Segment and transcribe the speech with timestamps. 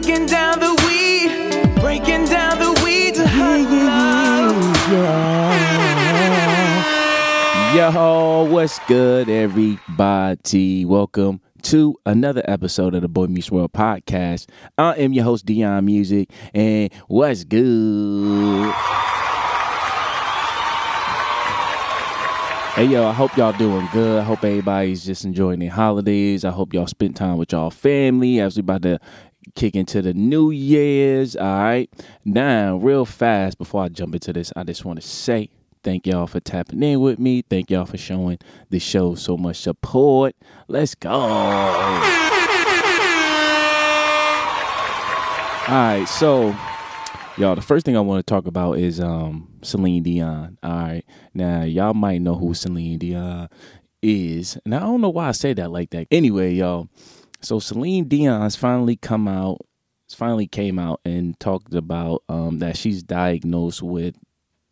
[0.00, 4.94] breaking down the weed, breaking down the weed to love.
[7.74, 10.84] Yo, what's good, everybody?
[10.84, 14.46] Welcome to another episode of the Boy Meets World podcast.
[14.78, 18.72] I am your host, Dion Music, and what's good?
[22.78, 24.20] Hey yo, I hope y'all doing good.
[24.20, 26.44] I hope everybody's just enjoying their holidays.
[26.44, 29.00] I hope y'all spent time with y'all family as we about to
[29.54, 31.36] kick into the New Year's.
[31.36, 31.90] All right.
[32.24, 35.50] Now, real fast before I jump into this, I just want to say
[35.82, 37.42] thank y'all for tapping in with me.
[37.42, 38.38] Thank y'all for showing
[38.70, 40.34] the show so much support.
[40.68, 41.10] Let's go.
[45.68, 46.56] All right, so
[47.36, 50.56] y'all, the first thing I want to talk about is um Celine Dion.
[50.62, 53.50] All right, now y'all might know who Celine Dion
[54.00, 56.06] is, and I don't know why I say that like that.
[56.10, 56.88] Anyway, y'all,
[57.40, 59.58] so Celine Dion's finally come out,
[60.14, 64.16] finally came out and talked about um that she's diagnosed with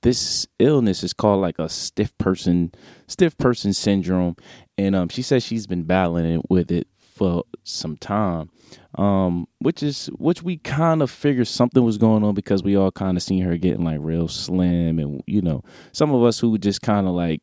[0.03, 1.05] this illness.
[1.05, 2.73] Is called like a stiff person
[3.07, 4.37] stiff person syndrome.
[4.79, 8.51] And um she says she's been battling it with it for some time.
[8.97, 12.91] Um which is which we kind of figured something was going on because we all
[12.91, 16.57] kind of seen her getting like real slim and you know some of us who
[16.59, 17.41] just kind of like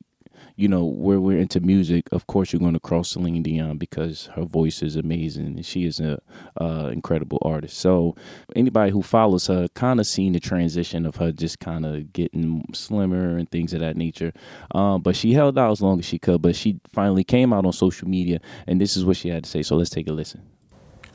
[0.56, 4.28] you know where we're into music of course you're going to cross Celine Dion because
[4.36, 6.22] her voice is amazing and she is a
[6.60, 8.16] uh, incredible artist so
[8.56, 12.64] anybody who follows her kind of seen the transition of her just kind of getting
[12.74, 14.32] slimmer and things of that nature
[14.72, 17.66] um, but she held out as long as she could but she finally came out
[17.66, 20.14] on social media and this is what she had to say so let's take a
[20.14, 20.42] listen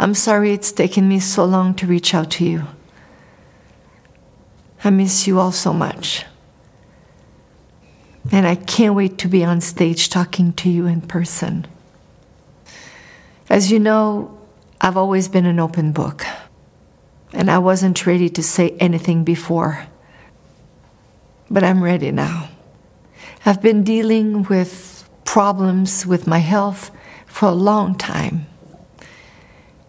[0.01, 2.63] I'm sorry it's taken me so long to reach out to you.
[4.85, 6.25] I miss you all so much.
[8.31, 11.67] And I can't wait to be on stage talking to you in person.
[13.49, 14.39] As you know,
[14.81, 16.25] I've always been an open book,
[17.33, 19.87] and I wasn't ready to say anything before.
[21.51, 22.51] But I'm ready now.
[23.47, 26.91] I've been dealing with problems with my health
[27.27, 28.47] for a long time.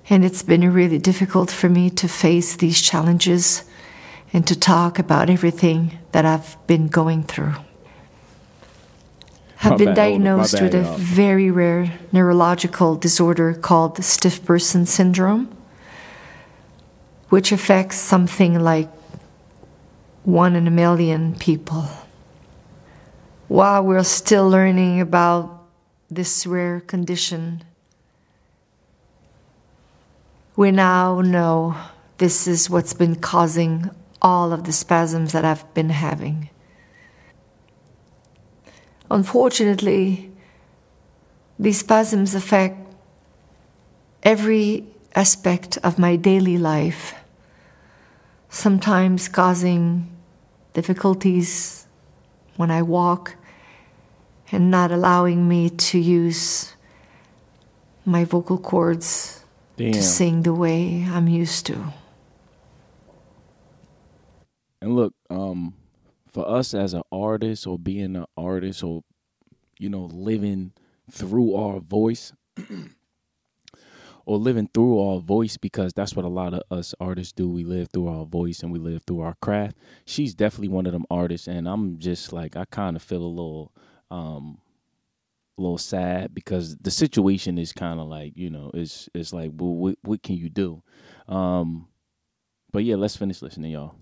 [0.10, 3.64] And it's been really difficult for me to face these challenges
[4.32, 7.56] and to talk about everything that I've been going through.
[9.64, 10.98] My been bad, hold on, my diagnosed bad, with a y'all.
[10.98, 15.56] very rare neurological disorder called stiff person syndrome,
[17.30, 18.90] which affects something like
[20.24, 21.88] one in a million people.
[23.48, 25.66] While we're still learning about
[26.10, 27.64] this rare condition,
[30.56, 31.76] we now know
[32.18, 33.90] this is what's been causing
[34.22, 36.50] all of the spasms that I've been having.
[39.12, 40.32] Unfortunately,
[41.58, 42.78] these spasms affect
[44.24, 47.16] every aspect of my daily life,
[48.50, 50.10] sometimes causing
[50.74, 51.88] difficulties
[52.56, 53.36] when I walk
[54.52, 56.74] and not allowing me to use
[58.06, 59.44] my vocal cords
[59.78, 59.94] Damn.
[59.94, 61.94] to sing the way I'm used to.
[64.82, 65.74] And look, um,
[66.40, 69.04] for us as an artist or being an artist or
[69.78, 70.72] you know living
[71.12, 72.32] through our voice
[74.26, 77.50] or living through our voice because that's what a lot of us artists do.
[77.50, 79.76] We live through our voice and we live through our craft.
[80.06, 83.28] She's definitely one of them artists, and I'm just like I kind of feel a
[83.28, 83.74] little,
[84.10, 84.60] um,
[85.58, 89.52] a little sad because the situation is kind of like you know it's it's like
[89.56, 90.84] well what what can you do,
[91.28, 91.90] um,
[92.72, 93.96] but yeah, let's finish listening, y'all.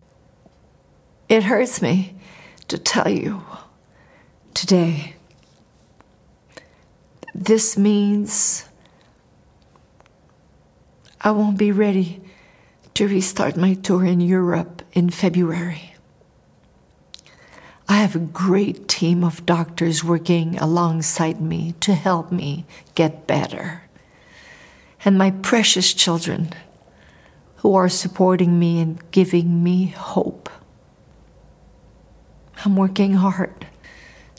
[1.29, 2.15] It hurts me
[2.69, 3.43] to tell you
[4.53, 5.15] today.
[7.35, 8.63] This means
[11.19, 12.21] I won't be ready
[12.93, 15.95] to restart my tour in Europe in February.
[17.89, 23.83] I have a great team of doctors working alongside me to help me get better.
[25.03, 26.53] And my precious children
[27.57, 30.49] who are supporting me and giving me hope.
[32.65, 33.67] I'm working hard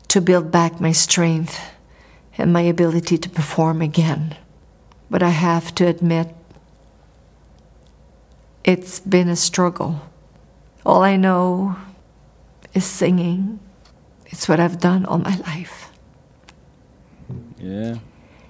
[0.08, 1.60] to build back my strength
[2.36, 4.36] and my ability to perform again.
[5.10, 6.34] But I have to admit,
[8.64, 10.00] it's been a struggle.
[10.84, 11.76] All I know
[12.74, 13.60] is singing.
[14.26, 15.90] It's what I've done all my life.
[17.58, 17.96] Yeah.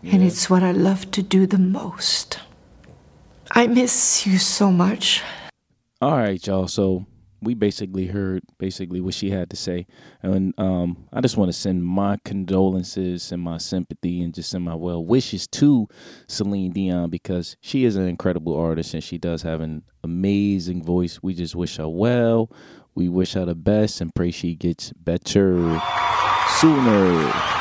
[0.03, 2.41] And it's what I love to do the most.
[3.51, 5.23] I miss you so much.
[6.01, 6.69] All right, y'all.
[6.69, 7.07] So
[7.41, 9.87] we basically heard basically what she had to say,
[10.23, 14.65] and um, I just want to send my condolences and my sympathy and just send
[14.65, 15.89] my well wishes to
[16.27, 21.21] Celine Dion because she is an incredible artist and she does have an amazing voice.
[21.23, 22.51] We just wish her well.
[22.95, 25.81] We wish her the best and pray she gets better
[26.59, 27.58] sooner.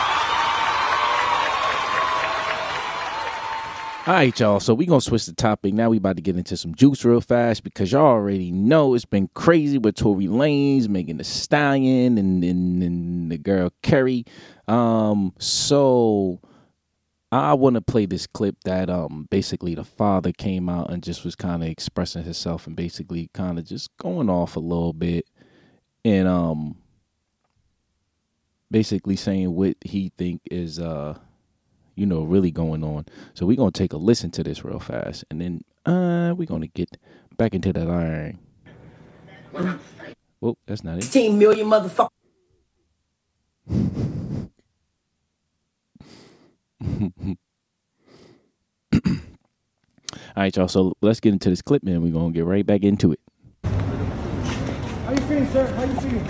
[4.08, 4.62] All right, y'all.
[4.62, 5.74] So we gonna switch the topic.
[5.74, 9.04] Now we about to get into some juice real fast because y'all already know it's
[9.04, 14.24] been crazy with Tory Lanez, Megan Thee Stallion, and, and, and the girl Carrie.
[14.66, 16.40] Um, so
[17.34, 21.26] I want to play this clip that um basically the father came out and just
[21.26, 25.26] was kind of expressing himself and basically kind of just going off a little bit
[26.06, 26.78] and um
[28.72, 31.18] basically saying what he think is uh
[31.98, 33.06] you know, really going on.
[33.34, 36.68] So we're gonna take a listen to this real fast, and then uh, we're gonna
[36.68, 36.98] get
[37.36, 38.40] back into that iron.
[40.40, 41.04] Well, that's not it.
[41.04, 42.10] 16 million motherfuckers.
[50.36, 50.68] All right, y'all.
[50.68, 52.04] So let's get into this clip, man.
[52.04, 53.20] We're gonna get right back into it.
[53.64, 55.66] How you feeling, sir?
[55.66, 56.28] How you feeling?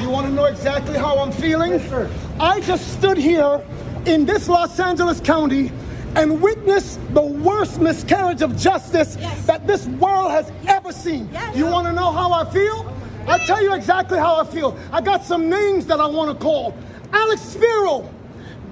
[0.00, 1.72] You want to know exactly how I'm feeling?
[1.72, 2.08] Yes, sir.
[2.38, 3.60] I just stood here
[4.06, 5.72] in this Los Angeles County
[6.16, 9.46] and witness the worst miscarriage of justice Yes.
[9.46, 11.28] that this world has ever seen.
[11.32, 11.56] Yes.
[11.56, 12.92] You want to know how I feel?
[13.26, 14.76] I'll tell you exactly how I feel.
[14.92, 16.76] I got some names that I want to call.
[17.12, 18.08] Alex Spiro,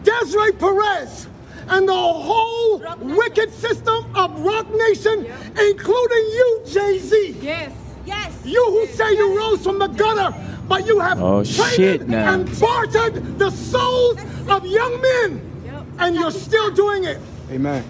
[0.04, 1.26] Desiree Perez,
[1.68, 5.26] and the whole wicked system of Roc Nation,
[5.58, 7.36] including you, Jay-Z.
[7.40, 7.72] Yes.
[8.04, 8.32] Yes.
[8.44, 10.36] You who say you rose from the gutter,
[10.72, 12.32] but you have Oh, traded shit, now.
[12.32, 14.16] and bartered the souls
[14.48, 15.82] of young men, Yep.
[15.98, 17.18] and you're still doing it.
[17.50, 17.84] Amen.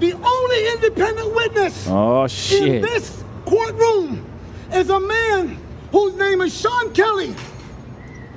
[0.00, 2.22] The only independent witness Oh
[2.52, 4.24] in this courtroom
[4.72, 5.58] is a man
[5.92, 7.34] whose name is Sean Kelly.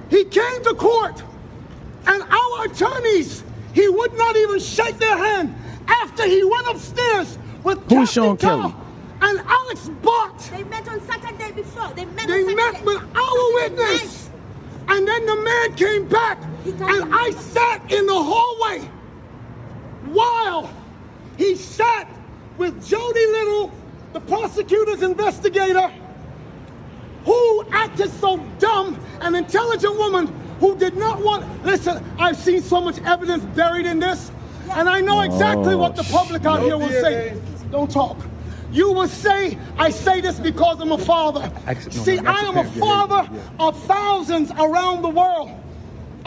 [0.10, 1.24] He came to court,
[2.06, 5.56] and our attorneys, he would not even shake their hand
[5.88, 8.74] after he went upstairs with Who's Captain Sean Carl Kelly?
[9.28, 10.40] And Alex Bott.
[10.52, 11.90] They met on Saturday before.
[11.94, 14.30] They met They on met with our witness.
[14.88, 17.14] And then the man came back, and him.
[17.14, 18.80] I sat in the hallway
[20.06, 20.70] while
[21.38, 22.08] he sat
[22.58, 23.72] with Jody Little,
[24.14, 25.92] the prosecutor's investigator,
[27.26, 30.28] who acted so dumb, an intelligent woman
[30.62, 31.44] who did not want.
[31.66, 34.32] Listen, I've seen so much evidence buried in this,
[34.72, 37.38] and I know exactly Oh, what the public out No here will say.
[37.72, 38.18] Don't talk.
[38.72, 41.52] You will say, I say this because I'm a father.
[41.90, 42.76] See, no, I am a parent.
[42.76, 43.68] Yeah, father yeah.
[43.68, 45.52] of thousands around the world.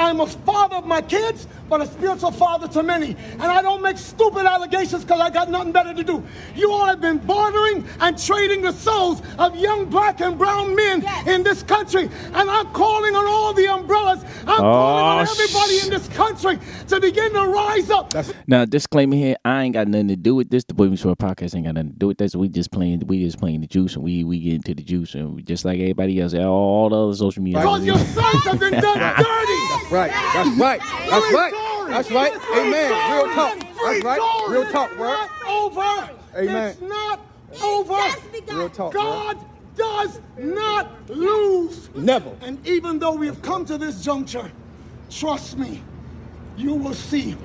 [0.00, 3.16] I'm a father of my kids, but a spiritual father to many.
[3.32, 6.24] And I don't make stupid allegations because I got nothing better to do.
[6.56, 11.02] You all have been bartering and trading the souls of young black and brown men
[11.02, 11.26] Yes.
[11.28, 12.08] in this country.
[12.32, 14.24] And I'm calling on all the umbrellas.
[14.46, 16.58] I'm oh, calling on Oh, everybody sh- in this country
[16.88, 18.12] to begin to rise up.
[18.46, 20.64] Now, disclaimer here: I ain't got nothing to do with this.
[20.64, 22.34] The Boy Meets World podcast ain't got nothing to do with this.
[22.34, 23.00] We just playing.
[23.06, 25.78] We just playing the juice, and we we get into the juice, and just like
[25.78, 27.60] everybody else, all the other social media.
[27.60, 29.89] because your sons have been done dirty.
[29.90, 30.12] Right.
[30.12, 30.80] That's right.
[31.08, 31.52] That's right.
[31.88, 32.32] That's right.
[32.56, 33.12] Amen.
[33.12, 33.58] Real talk.
[33.58, 34.48] That's right.
[34.48, 35.08] Real talk, bro.
[35.08, 36.10] not over.
[36.36, 36.68] Amen.
[36.68, 37.20] It's not
[37.60, 37.98] over.
[38.52, 38.92] Real talk.
[38.94, 39.44] God
[39.74, 41.90] does not lose.
[41.96, 42.30] Never.
[42.40, 44.52] And even though we have come to this juncture,
[45.10, 45.82] trust me,
[46.56, 47.36] you will see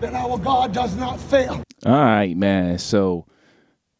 [0.00, 1.62] that our God does not fail.
[1.84, 2.78] All right, man.
[2.78, 3.26] So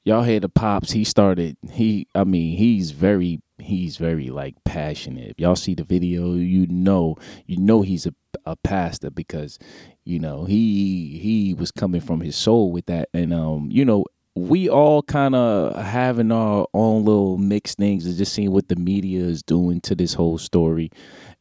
[0.05, 0.93] y'all hear the pops.
[0.93, 1.58] He started.
[1.70, 2.06] He.
[2.15, 3.41] I mean, he's very.
[3.70, 5.31] He's very like passionate.
[5.31, 8.15] If y'all see the video, you know, you know he's a
[8.46, 9.58] a pastor because,
[10.05, 14.05] you know, he he was coming from his soul with that, and um, you know,
[14.34, 18.77] we all kind of having our own little mixed things and just seeing what the
[18.77, 20.91] media is doing to this whole story.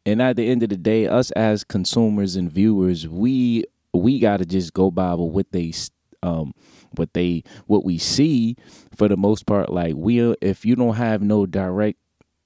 [0.05, 4.37] And at the end of the day, us as consumers and viewers, we we got
[4.37, 5.73] to just go by what they
[6.21, 6.53] um
[6.95, 8.55] what they what we see
[8.95, 11.97] for the most part like we if you don't have no direct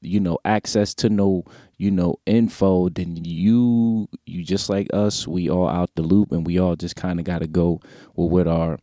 [0.03, 1.43] you know access to no
[1.77, 6.45] you know info then you you just like us we all out the loop and
[6.45, 7.79] we all just kind of got to go
[8.15, 8.77] with what our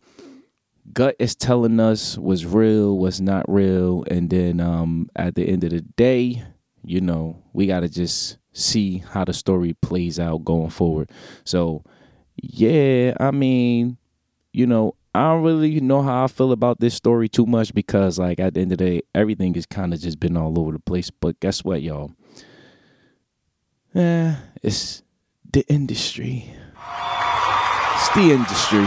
[0.92, 5.62] gut is telling us was real was not real and then um at the end
[5.62, 6.42] of the day
[6.84, 11.08] you know we got to just see how the story plays out going forward.
[11.44, 11.84] So
[12.42, 13.98] yeah i mean
[14.52, 18.18] you know i don't really know how i feel about this story too much because
[18.18, 20.72] like at the end of the day everything has kind of just been all over
[20.72, 21.10] the place.
[21.10, 22.12] But guess what y'all?
[23.94, 25.02] Yeah it's
[25.52, 26.52] the industry.
[27.94, 28.86] It's the industry.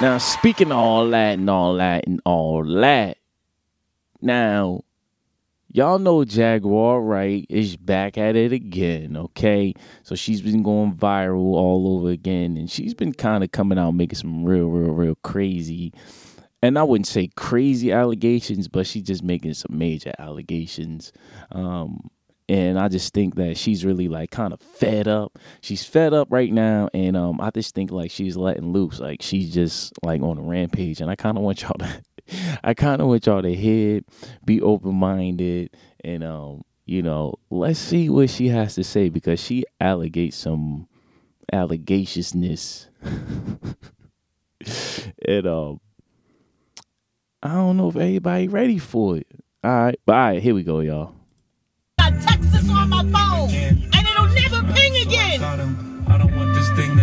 [0.00, 3.18] Now, speaking of all that and all that and all that,
[4.20, 4.82] Now,
[5.74, 7.44] y'all know Jaguar, right?
[7.50, 9.74] Is back at it again, okay?
[10.04, 13.90] So she's been going viral all over again, and she's been kind of coming out
[13.90, 15.92] making some real, real, real crazy.
[16.62, 21.12] And I wouldn't say crazy allegations, but she's just making some major allegations.
[21.50, 22.08] Um,
[22.48, 25.38] and I just think that she's really like kind of fed up.
[25.62, 29.22] She's fed up right now, and um, I just think like she's letting loose, like
[29.22, 31.00] she's just like on a rampage.
[31.00, 32.02] And I kind of want y'all to,
[32.64, 34.04] I kind of want y'all to head,
[34.44, 39.40] be open minded, and um, you know, let's see what she has to say because
[39.40, 40.86] she allegates some
[41.50, 42.88] allegationsness,
[45.26, 45.80] and um,
[47.42, 49.26] I don't know if everybody ready for it.
[49.62, 51.14] All right, but here we go, y'all
[52.84, 55.40] on my phone, and it'll never ping again.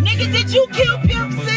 [0.06, 1.48] Nigga, did you kill Pimp C?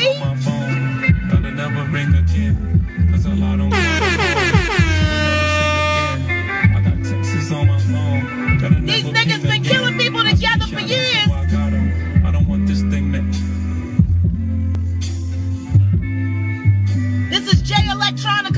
[8.84, 11.28] These niggas been killing people together for years.
[17.30, 18.53] This is Jay Electronica's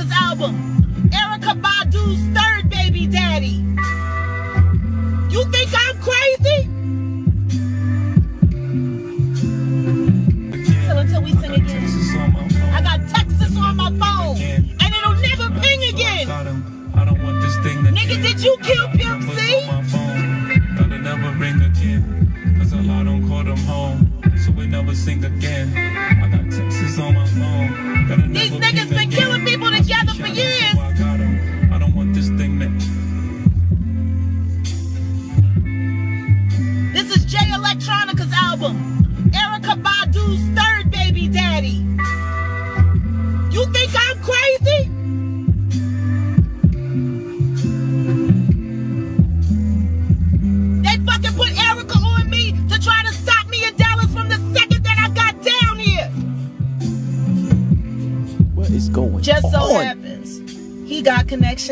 [23.57, 24.39] them home.
[24.39, 25.73] So we never sing again.
[25.77, 28.33] I got Texas on my phone.
[28.33, 28.86] These niggas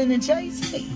[0.04, 0.90] connection to Jay Z.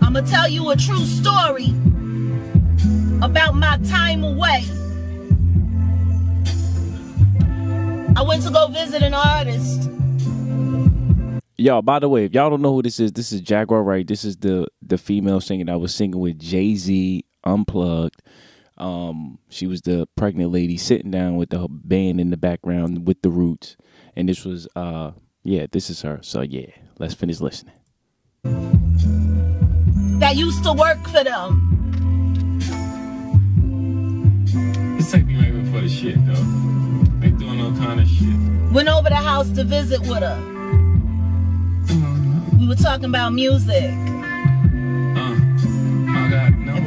[0.00, 1.70] I'm gonna tell you a true story
[3.22, 4.64] about my time away.
[8.16, 9.90] I went to go visit an artist.
[11.56, 14.06] Y'all, by the way, if y'all don't know who this is, this is Jaguar right
[14.06, 18.22] This is the the female singer that was singing with Jay Z Unplugged.
[18.76, 23.22] Um, she was the pregnant lady sitting down with the band in the background with
[23.22, 23.76] the Roots,
[24.14, 26.20] and this was uh, yeah, this is her.
[26.22, 27.74] So yeah, let's finish listening.
[30.20, 31.64] that used to work for them.
[34.96, 36.34] This ain't me right before the shit though.
[37.20, 38.72] They doing all kind of shit.
[38.72, 40.38] Went over the house to visit with her.
[42.60, 43.90] We were talking about music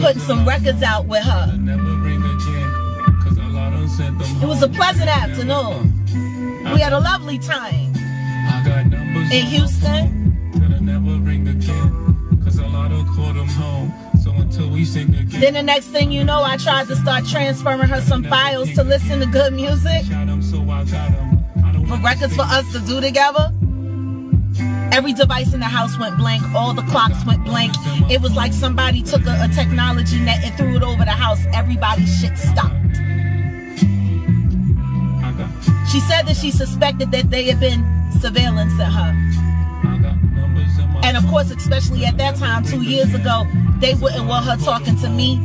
[0.02, 1.56] putting some records out with her.
[1.58, 2.70] Never ring again.
[3.24, 5.94] Cause a lot of sent them It was a pleasant afternoon.
[6.74, 10.52] We had a lovely time I got numbers in Houston.
[10.54, 12.40] phone that'll never ring again.
[12.44, 13.94] Cause a lot of call them home.
[14.24, 15.40] So until we sing again.
[15.40, 18.84] Then the next thing you know, I tried to start transferring her some files to
[18.84, 21.46] listen to good music Shot 'em, so I got 'em.
[21.64, 23.52] I don't for records for us to do together.
[24.92, 26.44] Every device in the house went blank.
[26.54, 27.74] All the clocks went blank.
[28.10, 31.40] It was like somebody took a, a technology net and threw it over the house.
[31.54, 32.76] Everybody's shit stopped.
[35.92, 37.84] She said that she suspected that they had been
[38.20, 39.12] surveillance at her.
[41.04, 43.48] And of course, especially at that time, two years ago,
[43.80, 45.40] they wouldn't want her talking to me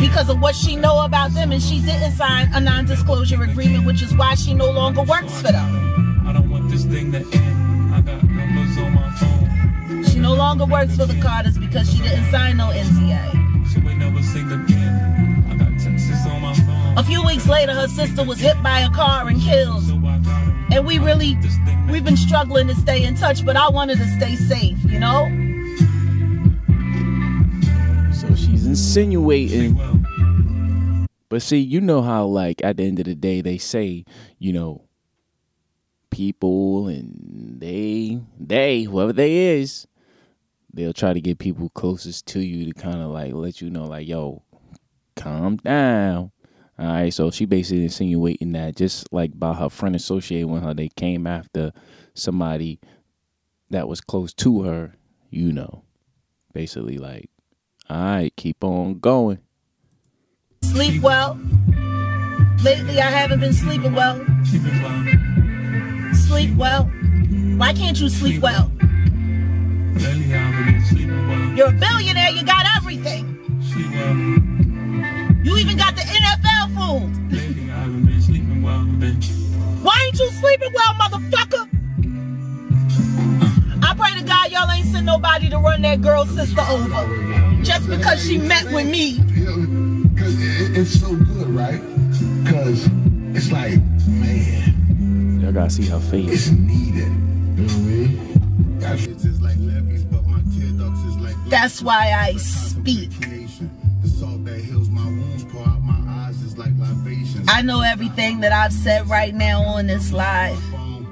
[0.00, 4.02] because of what she know about them, and she didn't sign a non-disclosure agreement, which
[4.02, 6.24] is why she no longer works for them.
[6.26, 7.53] I don't want this thing to end.
[10.24, 13.68] No longer works for the Carters because she didn't sign no NDA.
[13.68, 15.44] So we never sing again.
[15.50, 16.96] I got Texas on my phone.
[16.96, 19.82] A few weeks later, her sister was hit by a car and killed.
[19.82, 20.66] So I got 'em.
[20.72, 21.36] And we really,
[21.90, 25.26] we've been struggling to stay in touch, but I wanted to stay safe, you know?
[28.14, 29.78] So she's insinuating.
[31.28, 34.06] But see, you know how like at the end of the day they say,
[34.38, 34.84] you know,
[36.10, 39.86] people and they they whoever they is,
[40.74, 43.84] they'll try to get people closest to you to kind of like let you know
[43.84, 44.42] like, yo,
[45.16, 46.32] calm down.
[46.76, 50.74] All right, so she basically insinuating that just like by her friend associated with her,
[50.74, 51.72] they came after
[52.14, 52.80] somebody
[53.70, 54.94] that was close to her,
[55.30, 55.84] you know,
[56.52, 57.30] basically like
[57.88, 59.38] All right, keep on going.
[60.62, 61.38] Sleep well.
[62.64, 64.24] Lately, I haven't been sleeping well.
[64.44, 66.14] Sleeping well.
[66.14, 66.84] Sleep well.
[67.56, 68.72] Why can't you sleep well?
[71.56, 72.30] You're a billionaire.
[72.30, 73.30] You got everything.
[75.44, 77.32] You even got the NFL food.
[77.32, 78.80] Lately I haven't been sleeping well.
[78.80, 79.20] I've been
[79.82, 81.68] Why ain't you sleeping well, motherfucker?
[83.84, 87.62] I pray to God y'all ain't send nobody to run that girl sister over.
[87.62, 89.20] Just because she met with me.
[89.20, 90.34] Because
[90.76, 91.80] it's so good, right?
[92.44, 92.88] Because
[93.34, 96.48] it's like, man, Y'all gotta see her face.
[96.48, 97.12] it's needed.
[101.54, 103.12] That's why I speak.
[103.22, 103.70] creation.
[104.02, 107.48] The salt that heals my wounds pour out my eyes is like libations.
[107.48, 111.06] I know everything that I've said right now on this live phone,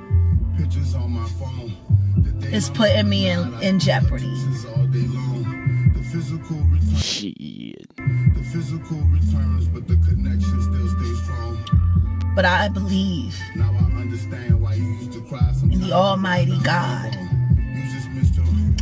[0.58, 1.76] pictures on my phone.
[2.16, 4.26] The day is putting me in, in jeopardy.
[4.26, 5.92] is all day long.
[5.94, 6.58] The physical
[6.98, 7.36] Shit.
[7.96, 12.32] the physical returns, but the connection still stays strong.
[12.34, 17.16] But I believe Now I understand why you used to cry in the Almighty God.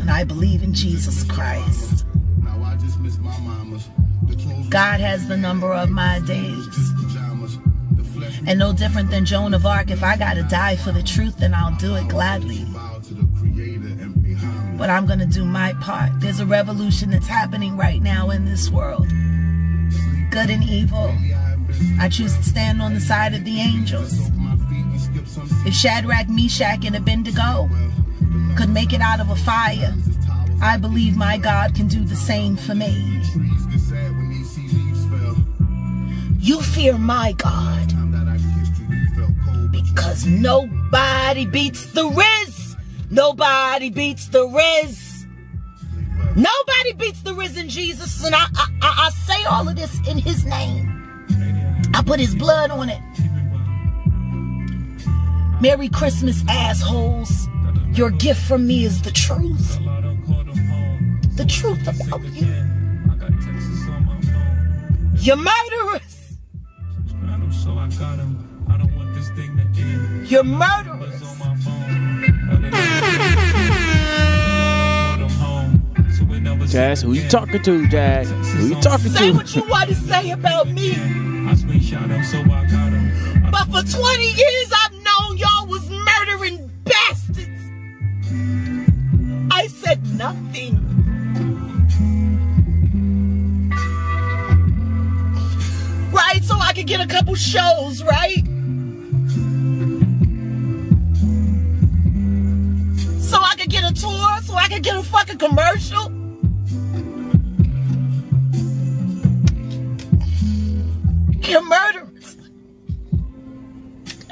[0.00, 2.06] And I believe in Jesus Christ.
[2.42, 3.88] Now I just miss my mamas.
[4.24, 6.66] The clothes God has the number of my days.
[7.02, 7.58] pajamas.
[7.92, 11.02] The flesh And no different than Joan of Arc, if I gotta die for the
[11.02, 12.64] truth, then I'll do it gladly.
[12.72, 14.78] bow to the creator and pay homage.
[14.78, 16.10] But I'm gonna do my part.
[16.20, 19.08] There's a revolution that's happening right now in this world.
[20.30, 21.14] Good and evil.
[21.98, 24.30] I choose to stand on the side of the angels.
[24.30, 27.68] My feet and skip some If Shadrach, Meshach, and Abednego
[28.56, 29.94] could make it out of a fire,
[30.62, 33.22] I believe my God can do the same for me.
[36.38, 37.92] You fear my God
[39.70, 42.76] because nobody beats the Riz.
[43.10, 45.26] Nobody beats the Riz.
[46.36, 48.24] Nobody beats the risen Jesus.
[48.24, 50.86] And I, I I say all of this in his name.
[51.92, 53.00] I put his blood on it.
[55.60, 57.48] Merry Christmas, assholes.
[57.92, 59.78] Your gift from me is the truth.
[59.80, 61.20] I don't call them home.
[61.34, 62.46] The truth about you.
[63.10, 65.10] I got Texas on my phone.
[65.16, 66.36] You're murderers.
[66.96, 68.64] Subscribe 'em so I got 'em.
[68.68, 70.30] I don't want this thing to end.
[70.30, 71.20] You're murderous.
[71.22, 72.24] on my phone.
[72.50, 72.52] I
[75.18, 75.82] don't call them home.
[76.16, 78.30] So we never Jazz, who you talking to, Jazz?
[78.30, 79.18] Who you talking to?
[79.18, 80.92] Say what you want to say about me.
[80.92, 83.10] I screenshot them so I got 'em.
[83.50, 84.89] But for 20 years, I've
[97.30, 98.44] couple shows, right?
[103.20, 106.10] So I could get a tour, so I could get a fucking commercial.
[111.48, 112.36] You're murderers.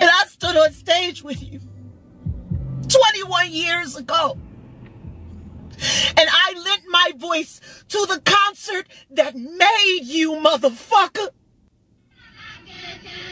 [0.00, 1.60] And I stood on stage with you
[2.88, 4.38] 21 years ago.
[6.16, 11.28] And I lent my voice to the concert that made you, motherfucker.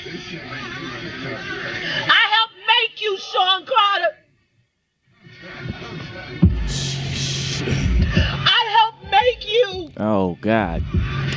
[0.08, 0.12] I
[2.36, 4.14] helped make you, Sean Carter.
[8.46, 9.90] I helped make you.
[9.96, 10.84] Oh God.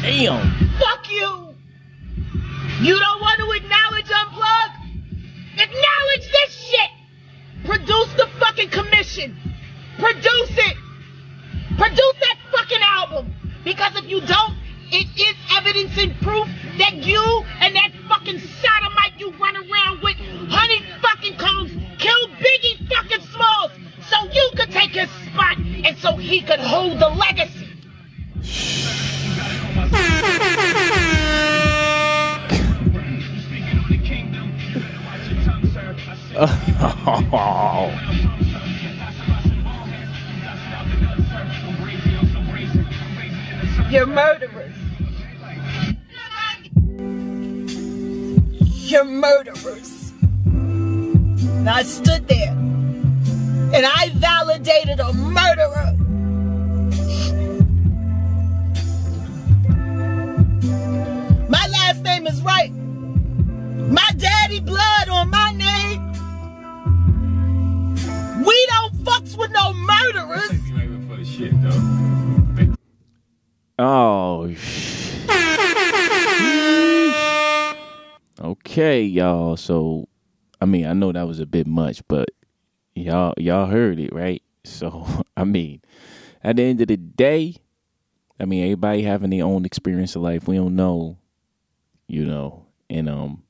[0.04, 0.52] Damn.
[0.78, 1.56] Fuck you.
[2.82, 4.70] You don't want to acknowledge unplug?
[5.56, 6.92] Acknowledge this shit.
[7.66, 9.36] Produce the fucking commission.
[9.98, 10.78] Produce it.
[11.76, 13.34] Produce that fucking album.
[13.64, 14.54] Because if you don't,
[14.92, 16.48] it is evidence and proof
[16.80, 20.16] that you and that fucking sodomite you run around with,
[20.50, 23.72] honey fucking combs, killed Biggie fucking Smalls
[24.08, 27.66] so you could take his spot and so he could hold the legacy.
[37.34, 38.06] oh.
[43.90, 44.79] You're murderers.
[48.90, 50.12] You're murderers.
[50.46, 55.94] And I stood there and I validated a murderer.
[61.50, 62.72] My last name is Wright.
[62.72, 66.12] My daddy blood on my name.
[68.44, 70.68] We don't fucks with no murderers.
[70.68, 71.54] You ain't even for the shit
[78.60, 79.58] okay, y'all.
[79.58, 80.08] So,
[80.62, 82.30] I mean, I know that was a bit much, but
[82.96, 84.42] y'all y'all heard it, right?
[84.64, 85.06] So,
[85.38, 85.82] I mean,
[86.44, 87.56] at the end of the day,
[88.40, 90.48] I mean, everybody having their own experience of life.
[90.48, 91.18] We don't know,
[92.08, 93.44] you know, and um,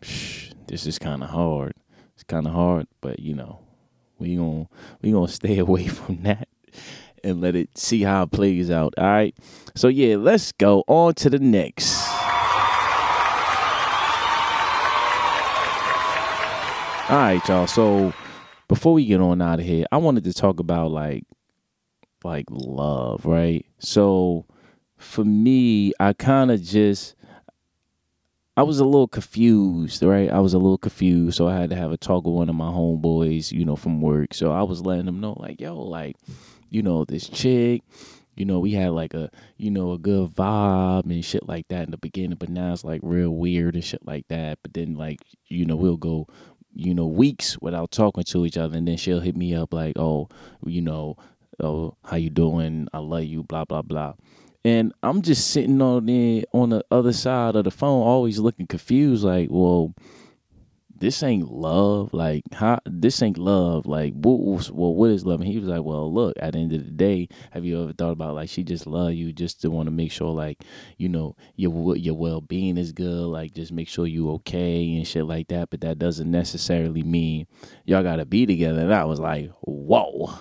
[0.00, 1.74] psh, this is kind of hard.
[2.14, 3.60] It's kind of hard, but you know,
[4.18, 4.68] we gonna
[5.02, 6.48] we gonna stay away from that
[7.22, 8.94] and let it see how it plays out.
[8.98, 9.34] All right.
[9.74, 12.09] So yeah, let's go on to the next.
[17.10, 17.66] All right, y'all.
[17.66, 18.14] So
[18.68, 21.24] before we get on out of here, I wanted to talk about like
[22.22, 23.66] like love, right?
[23.80, 24.46] So
[24.96, 27.16] for me, I kind of just
[28.56, 30.30] I was a little confused, right?
[30.30, 32.54] I was a little confused, so I had to have a talk with one of
[32.54, 34.32] my homeboys, you know, from work.
[34.32, 36.14] So I was letting them know, like, yo, like,
[36.68, 37.82] you know, this chick,
[38.36, 41.86] you know, we had like a, you know, a good vibe and shit like that
[41.86, 44.60] in the beginning, but now it's like real weird and shit like that.
[44.62, 45.18] But then, like,
[45.48, 46.28] you know, we'll go,
[46.74, 49.98] you know, weeks without talking to each other, and then she'll hit me up like,
[49.98, 50.28] oh,
[50.64, 51.16] you know,
[51.60, 52.88] oh, how you doing?
[52.92, 54.14] I love you, blah blah blah.
[54.64, 58.66] And I'm just sitting on the on the other side of the phone, always looking
[58.66, 59.94] confused, like, well,
[61.00, 62.12] this ain't love.
[62.12, 63.86] Like, how this ain't love.
[63.86, 65.40] Like, well, what is love?
[65.40, 67.92] And he was like, well, look, at the end of the day, have you ever
[67.92, 70.62] thought about like she just love you just to want to make sure like,
[70.98, 73.26] you know, your your well being is good.
[73.26, 75.70] Like, just make sure you okay and shit like that.
[75.70, 77.46] But that doesn't necessarily mean
[77.84, 78.80] y'all gotta be together.
[78.80, 80.34] And I was like, whoa.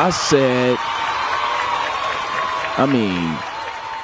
[0.00, 0.76] I said,
[2.78, 3.57] I mean,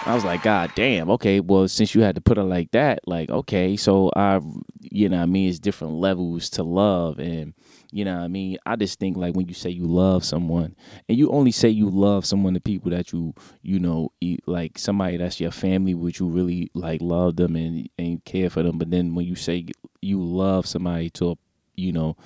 [0.06, 3.00] I was like, God damn, okay, well, since you had to put it like that,
[3.06, 4.38] like, okay, so I,
[4.82, 7.18] you know, I mean, it's different levels to love.
[7.18, 7.54] And,
[7.90, 10.76] you know, I mean, I just think like when you say you love someone
[11.08, 14.12] and you only say you love someone, the people that you, you know,
[14.44, 18.62] like somebody that's your family, would you really like love them and, and care for
[18.62, 18.76] them.
[18.76, 19.66] But then when you say
[20.02, 21.34] you love somebody to, a,
[21.76, 22.18] you know,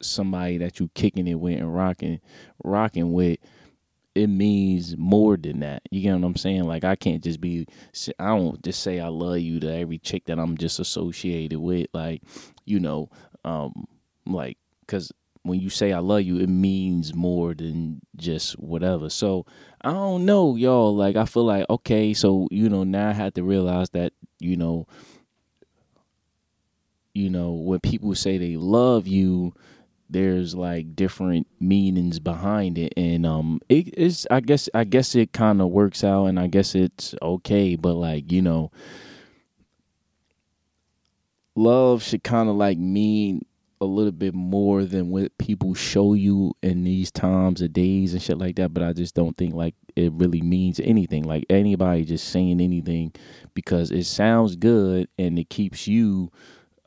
[0.00, 2.20] somebody that you kicking it with and rocking,
[2.64, 3.38] rocking with,
[4.16, 5.82] it means more than that.
[5.90, 6.64] You get what I'm saying?
[6.64, 7.66] Like I can't just be
[8.18, 11.88] I don't just say I love you to every chick that I'm just associated with
[11.92, 12.22] like,
[12.64, 13.10] you know,
[13.44, 13.84] um
[14.24, 19.08] like cuz when you say I love you, it means more than just whatever.
[19.08, 19.46] So,
[19.80, 23.34] I don't know, y'all, like I feel like okay, so you know, now I have
[23.34, 24.86] to realize that, you know,
[27.14, 29.54] you know, when people say they love you,
[30.08, 35.32] there's like different meanings behind it and um it is i guess i guess it
[35.32, 38.70] kind of works out and i guess it's okay but like you know
[41.54, 43.44] love should kind of like mean
[43.80, 48.22] a little bit more than what people show you in these times of days and
[48.22, 51.24] shit like that but i just don't think like it really means anything.
[51.24, 53.12] Like anybody just saying anything
[53.54, 56.30] because it sounds good and it keeps you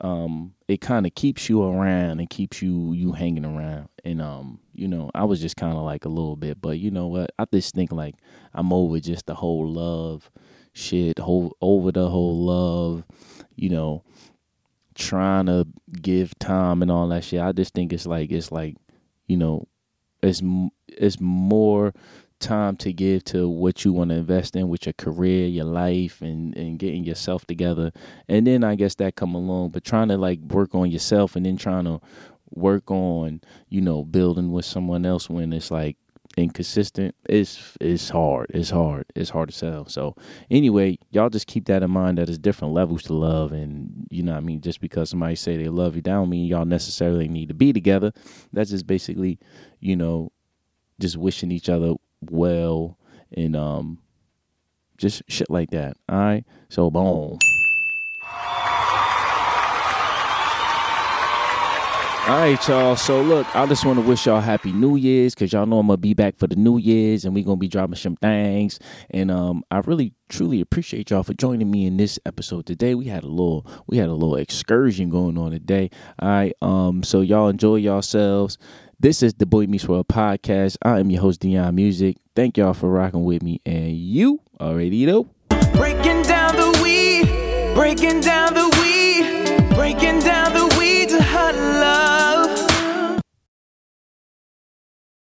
[0.00, 3.88] um, it kind of keeps you around and keeps you you hanging around.
[4.04, 6.90] And um, you know, I was just kind of like a little bit, but you
[6.90, 7.30] know what?
[7.38, 8.14] I just think like
[8.54, 10.30] I'm over just the whole love
[10.72, 13.04] shit, whole over the whole love,
[13.56, 14.02] you know,
[14.94, 15.66] trying to
[16.00, 17.40] give time and all that shit.
[17.40, 18.76] I just think it's like it's like,
[19.26, 19.66] you know,
[20.22, 20.42] it's
[20.88, 21.92] it's more
[22.40, 26.20] time to give to what you want to invest in with your career, your life,
[26.22, 27.92] and and getting yourself together.
[28.28, 31.46] And then I guess that come along, but trying to like work on yourself and
[31.46, 32.00] then trying to
[32.50, 35.96] work on you know building with someone else when it's like
[36.36, 40.14] inconsistent it's it's hard it's hard it's hard to sell so
[40.48, 44.22] anyway y'all just keep that in mind that it's different levels to love and you
[44.22, 47.26] know i mean just because somebody say they love you that don't mean y'all necessarily
[47.26, 48.12] need to be together
[48.52, 49.38] that's just basically
[49.80, 50.30] you know
[51.00, 52.98] just wishing each other well
[53.32, 53.98] and um
[54.98, 55.96] just shit like that.
[56.08, 56.44] All right.
[56.68, 57.38] So boom.
[62.30, 62.94] All right, y'all.
[62.94, 65.88] So look, I just want to wish y'all happy New Year's because y'all know I'm
[65.88, 68.78] gonna be back for the New Year's and we're gonna be dropping some things.
[69.10, 72.94] And um, I really truly appreciate y'all for joining me in this episode today.
[72.94, 75.90] We had a little we had a little excursion going on today.
[76.20, 76.52] All right.
[76.62, 78.58] Um, so y'all enjoy yourselves.
[79.00, 80.76] This is the Boy Meets World podcast.
[80.82, 82.16] I am your host, Dion Music.
[82.36, 83.60] Thank y'all for rocking with me.
[83.66, 85.24] And you already know.
[85.72, 90.40] Breaking down the weed, breaking down the weed, breaking down.